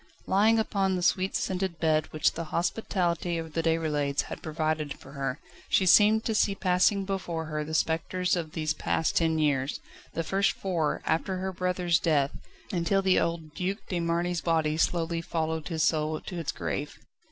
Lying 0.25 0.57
upon 0.57 0.95
the 0.95 1.03
sweet 1.03 1.35
scented 1.35 1.77
bed 1.77 2.07
which 2.11 2.31
the 2.31 2.45
hospitality 2.45 3.37
of 3.37 3.53
the 3.53 3.61
Déroulèdes 3.61 4.21
had 4.23 4.41
provided 4.41 4.95
for 4.97 5.11
her, 5.11 5.39
she 5.69 5.85
seemed 5.85 6.23
to 6.25 6.33
see 6.33 6.55
passing 6.55 7.05
before 7.05 7.45
her 7.45 7.63
the 7.63 7.75
spectres 7.75 8.35
of 8.35 8.53
these 8.53 8.73
past 8.73 9.15
ten 9.17 9.37
years 9.37 9.79
the 10.15 10.23
first 10.23 10.53
four, 10.53 11.03
after 11.05 11.37
her 11.37 11.51
brother's 11.53 11.99
death, 11.99 12.31
until 12.71 13.03
the 13.03 13.19
old 13.19 13.53
Duc 13.53 13.77
de 13.89 13.99
Marny's 13.99 14.41
body 14.41 14.75
slowly 14.75 15.21
followed 15.21 15.67
his 15.67 15.83
soul 15.83 16.19
to 16.19 16.39
its 16.39 16.51
grave. 16.51 16.97